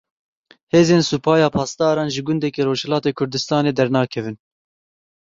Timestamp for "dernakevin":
3.79-4.37